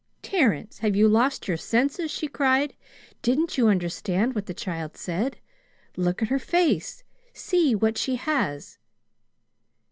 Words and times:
"Terence! 0.23 0.79
Have 0.79 0.95
you 0.95 1.07
lost 1.07 1.47
your 1.47 1.57
senses?" 1.57 2.09
she 2.09 2.27
cried. 2.27 2.73
"Didn't 3.21 3.55
you 3.55 3.67
understand 3.67 4.33
what 4.33 4.47
the 4.47 4.53
child 4.55 4.97
said? 4.97 5.37
Look 5.95 6.23
at 6.23 6.29
her 6.29 6.39
face! 6.39 7.03
See 7.33 7.75
what 7.75 7.99
she 7.99 8.15
has!" 8.15 8.79